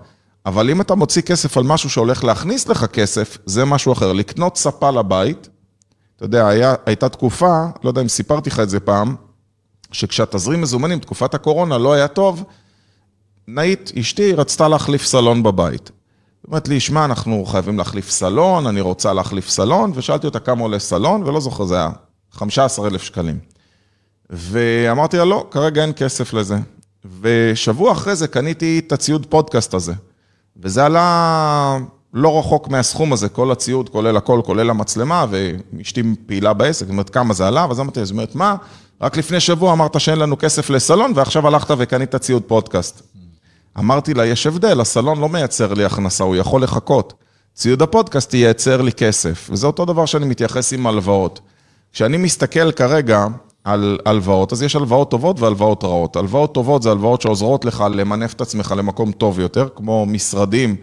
[0.45, 4.13] אבל אם אתה מוציא כסף על משהו שהולך להכניס לך כסף, זה משהו אחר.
[4.13, 5.49] לקנות ספה לבית,
[6.15, 9.15] אתה יודע, היה, הייתה תקופה, לא יודע אם סיפרתי לך את זה פעם,
[9.91, 12.43] שכשהתזרים מזומנים, תקופת הקורונה, לא היה טוב,
[13.47, 15.87] נאית, אשתי, רצתה להחליף סלון בבית.
[15.89, 20.61] היא אומרת לי, שמע, אנחנו חייבים להחליף סלון, אני רוצה להחליף סלון, ושאלתי אותה כמה
[20.61, 21.89] עולה סלון, ולא זוכר, זה היה
[22.31, 23.39] 15,000 שקלים.
[24.29, 26.57] ואמרתי לה, לא, כרגע אין כסף לזה.
[27.21, 29.93] ושבוע אחרי זה קניתי את הציוד פודקאסט הזה.
[30.57, 31.77] וזה עלה
[32.13, 37.09] לא רחוק מהסכום הזה, כל הציוד, כולל הכל, כולל המצלמה, ואשתי פעילה בעסק, זאת אומרת,
[37.09, 38.55] כמה זה עלה, ואז אמרתי, זאת אומרת, מה?
[39.01, 43.01] רק לפני שבוע אמרת שאין לנו כסף לסלון, ועכשיו הלכת וקנית ציוד פודקאסט.
[43.79, 47.13] אמרתי לה, יש הבדל, הסלון לא מייצר לי הכנסה, הוא יכול לחכות.
[47.55, 51.39] ציוד הפודקאסט ייצר לי כסף, וזה אותו דבר שאני מתייחס עם הלוואות.
[51.93, 53.25] כשאני מסתכל כרגע
[53.63, 56.15] על הלוואות, אז יש הלוואות טובות והלוואות רעות.
[56.15, 60.75] הלוואות טובות זה הלוואות שעוזרות לך למנף את עצמך למקום טוב יותר, כמו משרדים,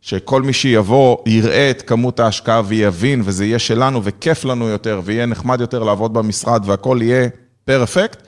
[0.00, 5.26] שכל מי שיבוא יראה את כמות ההשקעה ויבין, וזה יהיה שלנו וכיף לנו יותר, ויהיה
[5.26, 7.28] נחמד יותר לעבוד במשרד והכל יהיה
[7.64, 8.25] פרפקט.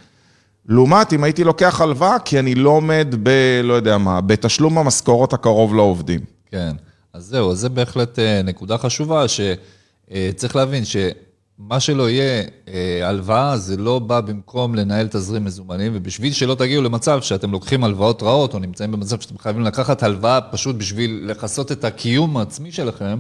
[0.68, 3.31] לעומת אם הייתי לוקח הלוואה, כי אני לא עומד ב...
[3.64, 6.20] לא יודע מה, בתשלום המשכורת הקרוב לעובדים.
[6.50, 6.70] כן,
[7.12, 13.59] אז זהו, אז זה בהחלט אה, נקודה חשובה, שצריך להבין שמה שלא יהיה אה, הלוואה,
[13.59, 18.54] זה לא בא במקום לנהל תזרים מזומנים, ובשביל שלא תגיעו למצב שאתם לוקחים הלוואות רעות,
[18.54, 23.18] או נמצאים במצב שאתם חייבים לקחת הלוואה פשוט בשביל לכסות את הקיום העצמי שלכם,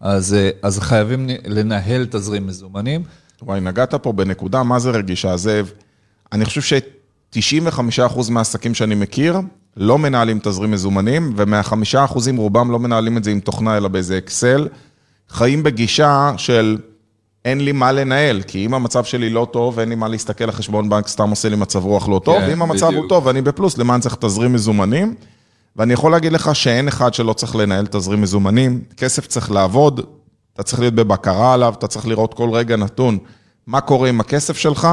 [0.00, 3.02] אז, אה, אז חייבים לנהל תזרים מזומנים.
[3.42, 5.72] וואי, נגעת פה בנקודה, מה זה רגישה, זאב?
[6.32, 9.40] אני חושב ש-95% מהעסקים שאני מכיר
[9.76, 14.68] לא מנהלים תזרים מזומנים, ומה-5% רובם לא מנהלים את זה עם תוכנה, אלא באיזה אקסל.
[15.28, 16.78] חיים בגישה של
[17.44, 20.52] אין לי מה לנהל, כי אם המצב שלי לא טוב, אין לי מה להסתכל על
[20.52, 23.02] חשבון בנק, סתם עושה לי מצב רוח לא טוב, כן, ואם המצב בדיוק.
[23.02, 25.14] הוא טוב ואני בפלוס, למה אני צריך תזרים מזומנים?
[25.76, 30.00] ואני יכול להגיד לך שאין אחד שלא צריך לנהל תזרים מזומנים, כסף צריך לעבוד,
[30.54, 33.18] אתה צריך להיות בבקרה עליו, אתה צריך לראות כל רגע נתון
[33.66, 34.88] מה קורה עם הכסף שלך,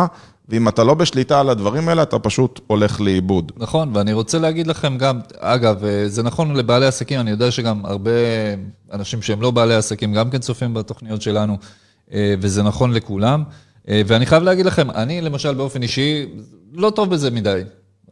[0.49, 3.51] ואם אתה לא בשליטה על הדברים האלה, אתה פשוט הולך לאיבוד.
[3.57, 7.85] נכון, ואני רוצה להגיד לכם גם, אגב, אה, זה נכון לבעלי עסקים, אני יודע שגם
[7.85, 8.12] הרבה
[8.93, 11.57] אנשים שהם לא בעלי עסקים גם כן צופים בתוכניות שלנו,
[12.13, 13.43] אה, וזה נכון לכולם.
[13.89, 16.25] אה, ואני חייב להגיד לכם, אני למשל באופן אישי
[16.73, 17.62] לא טוב בזה מדי.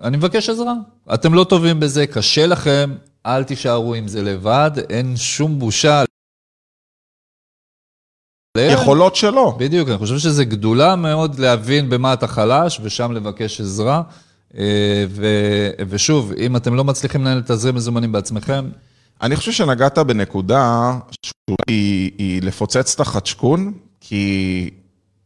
[0.04, 0.74] אני מבקש עזרה.
[1.14, 2.96] אתם לא טובים בזה, קשה לכם,
[3.26, 6.04] אל תישארו עם זה לבד, אין שום בושה.
[8.62, 9.56] יכולות שלא.
[9.60, 14.02] בדיוק, אני חושב שזו גדולה מאוד להבין במה אתה חלש, ושם לבקש עזרה.
[14.58, 18.70] אה, ו- ושוב, אם אתם לא מצליחים לנהל תזרים מזומנים בעצמכם,
[19.22, 24.70] אני חושב שנגעת בנקודה שהיא היא לפוצץ את החדשקון, כי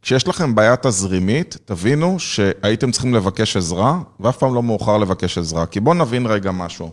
[0.02, 5.66] כשיש לכם בעיה תזרימית, תבינו שהייתם צריכים לבקש עזרה, ואף פעם לא מאוחר לבקש עזרה.
[5.66, 6.90] כי בואו נבין רגע משהו.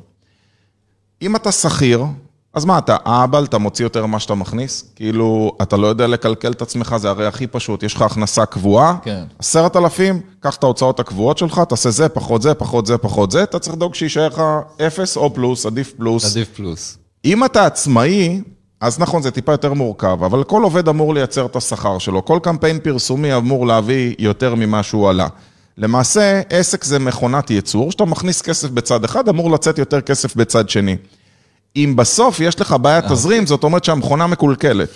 [1.22, 2.04] אם אתה שכיר,
[2.54, 4.86] אז מה, אתה אהבל, אתה מוציא יותר ממה שאתה מכניס?
[4.96, 8.96] כאילו, אתה לא יודע לקלקל את עצמך, זה הרי הכי פשוט, יש לך הכנסה קבועה,
[9.02, 9.24] כן.
[9.40, 13.44] עשרת אלפים, קח את ההוצאות הקבועות שלך, תעשה זה, פחות זה, פחות זה, פחות זה,
[13.44, 14.42] אתה צריך לדאוג שיישאר לך
[14.88, 16.32] אפס או פלוס, עדיף פלוס.
[16.32, 16.98] עדיף פלוס.
[17.26, 18.42] אם אתה עצמאי,
[18.82, 22.26] אז נכון, זה טיפה יותר מורכב, אבל כל עובד אמור לייצר את השכר שלו.
[22.26, 25.28] כל קמפיין פרסומי אמור להביא יותר ממה שהוא עלה.
[25.78, 30.70] למעשה, עסק זה מכונת ייצור, שאתה מכניס כסף בצד אחד, אמור לצאת יותר כסף בצד
[30.70, 30.98] שני.
[31.76, 34.90] אם בסוף יש לך בעיית תזרים, זאת אומרת שהמכונה מקולקלת.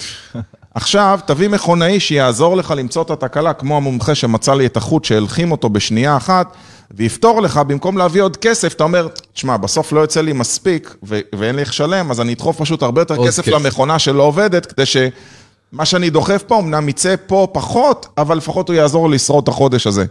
[0.73, 5.51] עכשיו, תביא מכונאי שיעזור לך למצוא את התקלה, כמו המומחה שמצא לי את החוט שהלחים
[5.51, 6.53] אותו בשנייה אחת,
[6.91, 11.19] ויפתור לך, במקום להביא עוד כסף, אתה אומר, תשמע, בסוף לא יוצא לי מספיק, ו-
[11.35, 13.51] ואין לי איך לשלם, אז אני אדחוף פשוט הרבה יותר כסף כסף.
[13.51, 18.75] למכונה שלא עובדת, כדי שמה שאני דוחף פה, אמנם יצא פה פחות, אבל לפחות הוא
[18.75, 20.05] יעזור לשרוד את החודש הזה.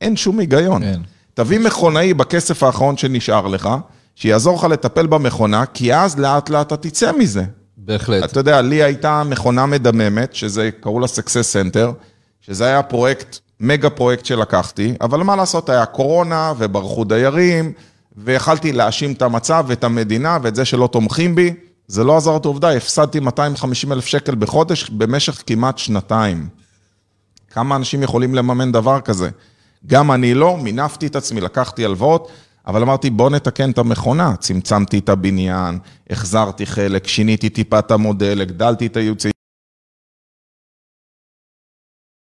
[0.00, 0.82] אין שום היגיון.
[0.82, 1.02] אין.
[1.34, 3.68] תביא מכונאי בכסף האחרון שנשאר לך,
[4.20, 7.44] שיעזור לך לטפל במכונה, כי אז לאט לאט אתה תצא מזה.
[7.76, 8.24] בהחלט.
[8.24, 11.92] אתה יודע, לי הייתה מכונה מדממת, שזה, קראו לה Success Center,
[12.40, 17.72] שזה היה פרויקט, מגה פרויקט שלקחתי, אבל מה לעשות, היה קורונה וברחו דיירים,
[18.16, 21.54] ויכלתי להאשים את המצב ואת המדינה ואת זה שלא תומכים בי.
[21.86, 26.48] זה לא עזר את העובדה, הפסדתי 250 אלף שקל בחודש במשך כמעט שנתיים.
[27.50, 29.28] כמה אנשים יכולים לממן דבר כזה?
[29.86, 32.30] גם אני לא, מינפתי את עצמי, לקחתי הלוואות,
[32.68, 34.36] אבל אמרתי, בוא נתקן את המכונה.
[34.36, 35.78] צמצמתי את הבניין,
[36.10, 39.24] החזרתי חלק, שיניתי טיפה את המודל, הגדלתי את הייעוץ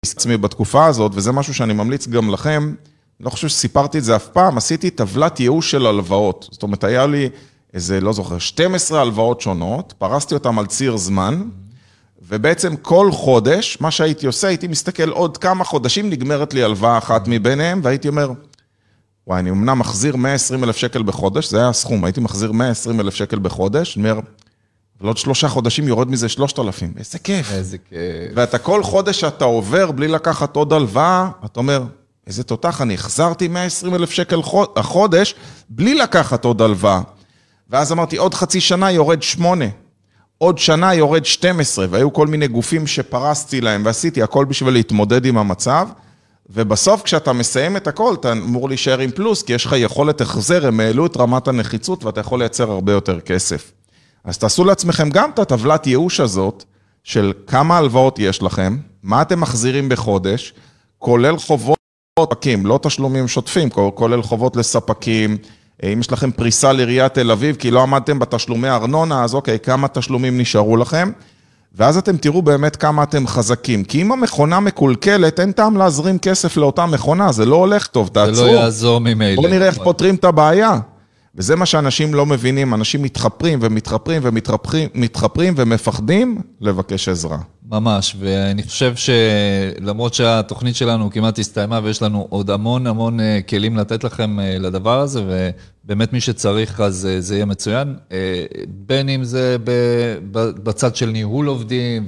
[0.06, 2.74] עצמי בתקופה הזאת, וזה משהו שאני ממליץ גם לכם,
[3.20, 6.48] לא חושב שסיפרתי את זה אף פעם, עשיתי טבלת ייאוש של הלוואות.
[6.52, 7.30] זאת אומרת, היה לי
[7.74, 11.50] איזה, לא זוכר, 12 הלוואות שונות, פרסתי אותן על ציר זמן,
[12.22, 17.24] ובעצם כל חודש, מה שהייתי עושה, הייתי מסתכל עוד כמה חודשים, נגמרת לי הלוואה אחת
[17.28, 18.32] מביניהם, והייתי אומר,
[19.30, 23.14] וואי, אני אמנם מחזיר 120 אלף שקל בחודש, זה היה הסכום, הייתי מחזיר 120 אלף
[23.16, 24.22] שקל בחודש, אני אומר,
[25.00, 27.52] אבל עוד שלושה חודשים יורד מזה 3,000, איזה כיף.
[27.52, 27.98] איזה כיף.
[28.36, 31.84] ואתה כל חודש שאתה עובר בלי לקחת עוד הלוואה, אתה אומר,
[32.28, 35.36] איזה תותח, אני החזרתי 120 אלף שקל חוד- החודש
[35.70, 37.02] בלי לקחת עוד הלוואה.
[37.70, 39.66] ואז אמרתי, עוד חצי שנה יורד שמונה,
[40.38, 45.38] עוד שנה יורד 12, והיו כל מיני גופים שפרסתי להם ועשיתי הכל בשביל להתמודד עם
[45.38, 45.88] המצב.
[46.50, 50.68] ובסוף כשאתה מסיים את הכל, אתה אמור להישאר עם פלוס, כי יש לך יכולת החזר,
[50.68, 53.72] הם העלו את רמת הנחיצות ואתה יכול לייצר הרבה יותר כסף.
[54.24, 56.64] אז תעשו לעצמכם גם את הטבלת ייאוש הזאת,
[57.04, 60.54] של כמה הלוואות יש לכם, מה אתם מחזירים בחודש,
[61.00, 61.78] כולל חובות
[62.20, 65.38] ספקים, לא תשלומים שוטפים, כולל חובות לספקים,
[65.84, 69.88] אם יש לכם פריסה לעיריית תל אביב, כי לא עמדתם בתשלומי ארנונה, אז אוקיי, כמה
[69.88, 71.12] תשלומים נשארו לכם?
[71.76, 73.84] ואז אתם תראו באמת כמה אתם חזקים.
[73.84, 78.14] כי אם המכונה מקולקלת, אין טעם להזרים כסף לאותה מכונה, זה לא הולך טוב, זה
[78.14, 78.46] תעצרו.
[78.46, 79.36] לא יעזור ממילא.
[79.42, 80.80] בואו נראה איך פותרים את הבעיה.
[81.36, 87.38] וזה מה שאנשים לא מבינים, אנשים מתחפרים ומתחפרים ומתחפרים מתחפרים ומפחדים לבקש עזרה.
[87.72, 93.78] ממש, ואני חושב שלמרות שהתוכנית שלנו כמעט הסתיימה ויש לנו עוד המון המון אה, כלים
[93.78, 95.24] לתת לכם אה, לדבר הזה,
[95.86, 97.96] ובאמת מי שצריך אז אה, זה יהיה מצוין,
[98.68, 99.58] בין אם זה
[100.64, 102.06] בצד של ניהול עובדים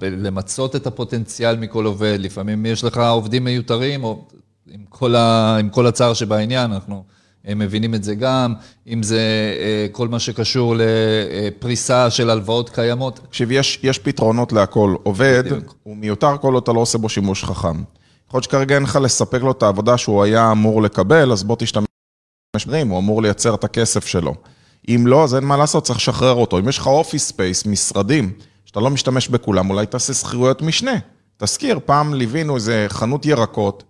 [0.00, 4.24] ולמצות את הפוטנציאל מכל עובד, לפעמים יש לך עובדים מיותרים, או
[4.70, 7.04] עם כל, ה, עם כל הצער שבעניין, אנחנו...
[7.44, 8.54] הם מבינים את זה גם,
[8.86, 9.20] אם זה
[9.60, 13.20] אה, כל מה שקשור לפריסה של הלוואות קיימות.
[13.28, 14.94] תקשיב, יש, יש פתרונות להכל.
[15.02, 15.74] עובד, בדיוק.
[15.82, 17.82] הוא מיותר כל עוד אתה לא עושה בו שימוש חכם.
[18.28, 21.56] יכול להיות שכרגע אין לך לספק לו את העבודה שהוא היה אמור לקבל, אז בוא
[21.58, 21.86] תשתמש
[22.56, 24.34] בדברים, הוא אמור לייצר את הכסף שלו.
[24.88, 26.58] אם לא, אז אין מה לעשות, צריך לשחרר אותו.
[26.58, 28.32] אם יש לך office space, משרדים,
[28.64, 30.94] שאתה לא משתמש בכולם, אולי תעשה שכירויות משנה.
[31.36, 33.84] תזכיר, פעם ליווינו איזה חנות ירקות,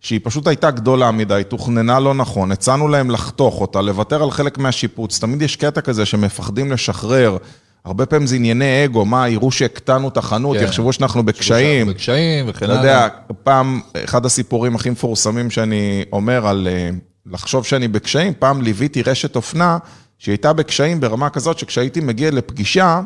[0.00, 4.58] שהיא פשוט הייתה גדולה מדי, תוכננה לא נכון, הצענו להם לחתוך אותה, לוותר על חלק
[4.58, 5.18] מהשיפוץ.
[5.18, 7.36] תמיד יש קטע כזה שמפחדים לשחרר.
[7.84, 10.64] הרבה פעמים זה ענייני אגו, מה, יראו שהקטנו את החנות, כן.
[10.64, 11.86] יחשבו שאנחנו בקשיים.
[11.86, 12.84] בקשיים וכן אתה הלאה.
[12.84, 13.08] יודע,
[13.42, 16.90] פעם, אחד הסיפורים הכי מפורסמים שאני אומר על אה,
[17.26, 19.78] לחשוב שאני בקשיים, פעם ליוויתי רשת אופנה
[20.18, 23.00] שהיא הייתה בקשיים ברמה כזאת שכשהייתי מגיע לפגישה,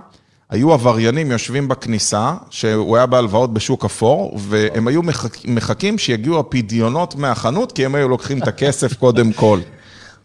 [0.50, 5.44] היו עבריינים יושבים בכניסה, שהוא היה בהלוואות בשוק אפור, והם היו מחכ...
[5.44, 9.60] מחכים שיגיעו הפדיונות מהחנות, כי הם היו לוקחים את הכסף קודם כל.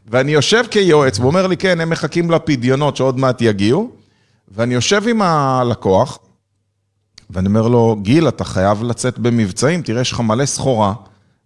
[0.08, 3.92] ואני יושב כיועץ, והוא אומר לי, כן, הם מחכים לפדיונות שעוד מעט יגיעו,
[4.52, 6.20] ואני יושב עם הלקוח,
[7.30, 10.94] ואני אומר לו, גיל, אתה חייב לצאת במבצעים, תראה, יש לך מלא סחורה,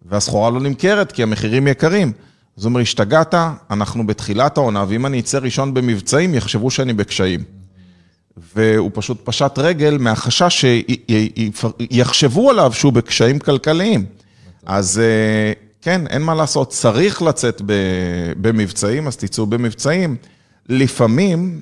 [0.05, 2.11] והסחורה לא נמכרת כי המחירים יקרים.
[2.57, 3.35] אז הוא אומר, השתגעת,
[3.71, 7.58] אנחנו בתחילת העונה, ואם אני אצא ראשון במבצעים, יחשבו שאני בקשיים.
[8.55, 10.65] והוא פשוט פשט רגל מהחשש
[11.91, 14.05] שיחשבו עליו שהוא בקשיים כלכליים.
[14.65, 17.61] אז אה, כן, אין מה לעשות, צריך לצאת
[18.41, 20.15] במבצעים, אז תצאו במבצעים.
[20.69, 21.61] לפעמים,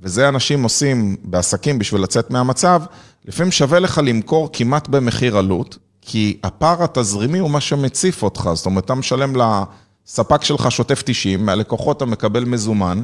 [0.00, 2.82] וזה אנשים עושים בעסקים בשביל לצאת מהמצב,
[3.24, 8.66] לפעמים שווה לך למכור כמעט במחיר עלות, כי הפער התזרימי הוא מה שמציף אותך, זאת
[8.66, 13.02] אומרת, אתה משלם לספק שלך שוטף 90, מהלקוחות אתה מקבל מזומן,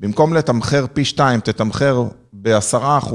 [0.00, 2.04] במקום לתמחר פי 2, תתמחר
[2.42, 3.14] ב-10%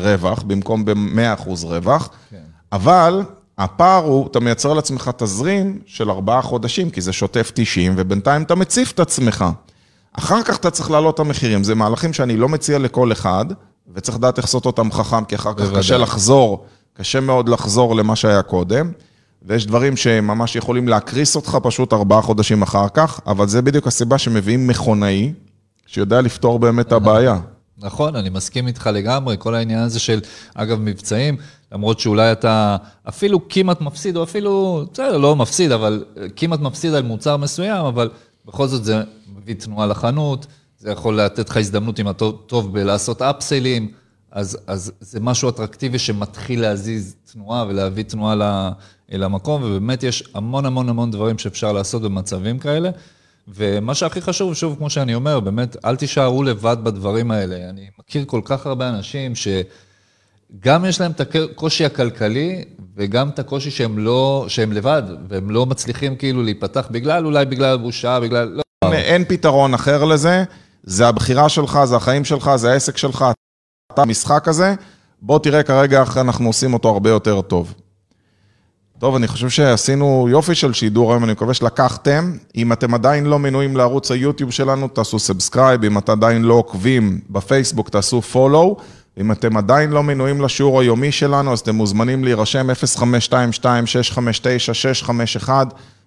[0.00, 2.36] רווח, במקום ב-100% רווח, כן.
[2.72, 3.22] אבל
[3.58, 8.54] הפער הוא, אתה מייצר לעצמך תזרים של ארבעה חודשים, כי זה שוטף 90, ובינתיים אתה
[8.54, 9.44] מציף את עצמך.
[10.12, 13.44] אחר כך אתה צריך להעלות את המחירים, זה מהלכים שאני לא מציע לכל אחד,
[13.94, 15.78] וצריך לדעת איך לעשות אותם חכם, כי אחר כך בוודאי.
[15.78, 18.92] קשה לחזור, קשה מאוד לחזור למה שהיה קודם,
[19.42, 24.18] ויש דברים שממש יכולים להקריס אותך פשוט ארבעה חודשים אחר כך, אבל זה בדיוק הסיבה
[24.18, 25.32] שמביאים מכונאי,
[25.86, 27.38] שיודע לפתור באמת את הבעיה.
[27.78, 30.20] נכון, אני מסכים איתך לגמרי, כל העניין הזה של,
[30.54, 31.36] אגב, מבצעים,
[31.72, 32.76] למרות שאולי אתה
[33.08, 36.04] אפילו כמעט מפסיד, או אפילו, בסדר, לא מפסיד, אבל
[36.36, 38.10] כמעט מפסיד על מוצר מסוים, אבל
[38.46, 39.02] בכל זאת זה
[39.36, 40.46] מביא תנועה לחנות,
[40.78, 43.90] זה יכול לתת לך הזדמנות אם אתה טוב בלעשות אפסלים,
[44.30, 48.70] אז, אז זה משהו אטרקטיבי שמתחיל להזיז תנועה ולהביא תנועה
[49.08, 52.90] למקום, ובאמת יש המון המון המון דברים שאפשר לעשות במצבים כאלה.
[53.48, 57.56] ומה שהכי חשוב, שוב, כמו שאני אומר, באמת, אל תישארו לבד בדברים האלה.
[57.70, 62.64] אני מכיר כל כך הרבה אנשים שגם יש להם את הקושי הכלכלי,
[62.96, 67.76] וגם את הקושי שהם לא, שהם לבד, והם לא מצליחים כאילו להיפתח בגלל, אולי בגלל
[67.76, 68.60] בושה, בגלל...
[68.84, 68.92] לא.
[68.92, 70.44] אין- פתרון אחר לזה,
[70.82, 73.24] זה הבחירה שלך, זה החיים שלך, זה העסק שלך,
[73.92, 74.74] אתה המשחק הזה,
[75.22, 77.74] בוא תראה כרגע איך אנחנו עושים אותו הרבה יותר טוב.
[79.04, 82.32] טוב, אני חושב שעשינו יופי של שידור היום, אני מקווה שלקחתם.
[82.56, 87.20] אם אתם עדיין לא מנויים לערוץ היוטיוב שלנו, תעשו subscribe, אם אתם עדיין לא עוקבים
[87.30, 88.76] בפייסבוק, תעשו follow.
[89.20, 92.70] אם אתם עדיין לא מנויים לשיעור היומי שלנו, אז אתם מוזמנים להירשם
[95.46, 95.48] 0522-659-651,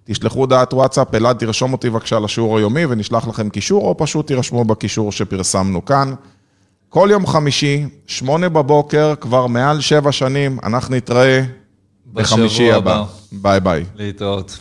[0.06, 4.66] תשלחו דעת וואטסאפ, אלעד תרשום אותי בבקשה לשיעור היומי ונשלח לכם קישור, או פשוט תירשמו
[4.66, 6.14] בקישור שפרסמנו כאן.
[6.90, 11.44] כל יום חמישי, שמונה בבוקר, כבר מעל שבע שנים, אנחנו נתראה
[12.14, 12.72] בחמישי.
[12.72, 13.04] הבא.
[13.32, 13.86] ביי ביי.
[13.96, 14.60] להתראות.